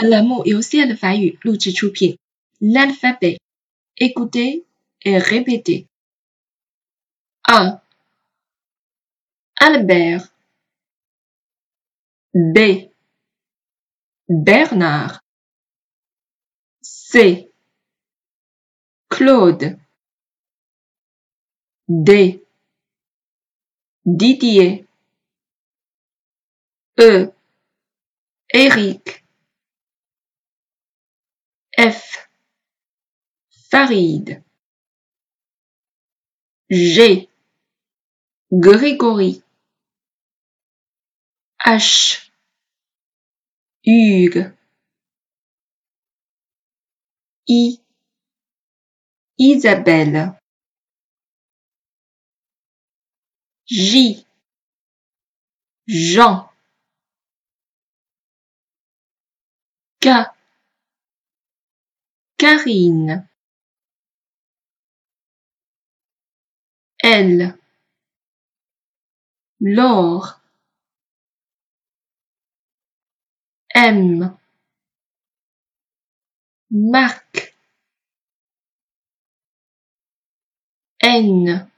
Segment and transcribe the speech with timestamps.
[0.00, 2.18] 本栏目由 C 的法语录制出品。
[2.60, 3.38] L'alphabet,
[3.96, 4.64] écoutez
[5.04, 5.86] et répétez.
[7.48, 7.80] 1.
[9.60, 10.30] Albert
[12.34, 12.90] B.
[14.28, 15.20] Bernard
[16.82, 17.50] C.
[19.08, 19.78] Claude
[21.88, 22.42] D.
[24.04, 24.86] Didier
[26.98, 27.32] E.
[28.48, 29.19] Eric
[31.81, 32.29] F.
[33.71, 34.43] Farid
[36.69, 37.27] G.
[38.51, 39.41] Grégory
[41.65, 42.31] H.
[43.81, 44.53] Hugues
[47.49, 47.79] I.
[49.39, 50.37] Isabelle
[53.65, 54.23] J.
[55.87, 56.47] Jean
[59.99, 60.40] K.
[62.41, 63.29] Karine
[67.03, 67.53] L.
[69.59, 70.41] Laure
[73.75, 74.37] M.
[76.71, 77.53] Marc
[81.03, 81.71] N.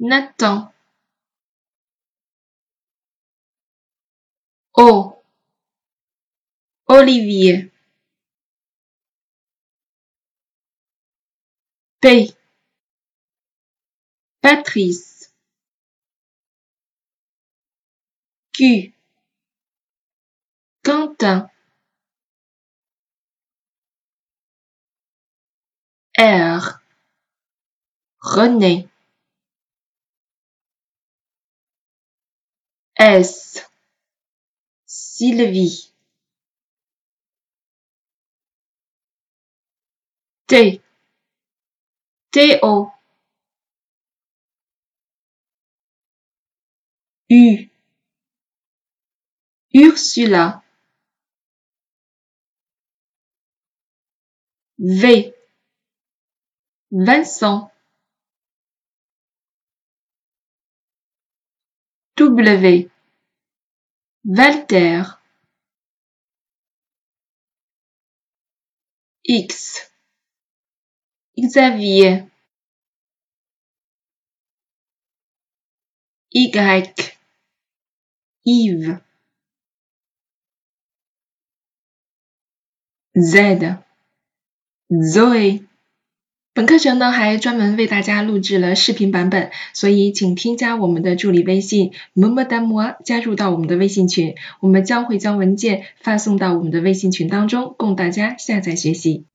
[0.00, 0.72] Nathan
[4.76, 5.22] O.
[6.88, 7.70] Olivier
[14.42, 15.32] Patrice
[18.52, 18.92] Q.
[20.84, 21.50] Quentin
[26.18, 26.80] R.
[28.20, 28.88] René
[32.98, 33.68] S.
[34.86, 35.92] Sylvie
[40.46, 40.80] T.
[42.36, 42.92] Théo
[47.30, 47.70] U.
[49.72, 50.62] Ursula
[54.78, 55.32] V.
[56.90, 57.70] Vincent
[62.18, 62.90] W.
[64.26, 65.18] Walter
[69.24, 69.95] X.
[71.36, 72.28] Xavier
[76.32, 76.94] Y.
[78.44, 79.00] Yves
[83.14, 83.78] Z.
[84.88, 85.64] Zoe
[86.54, 99.26] 本课程呢还专门为大家录制了视频版本，所以请添加我们的助理微信么么哒么，加入到我们的微信群，我们将会将文件发送到我们的微信群当中，供大家下载学习。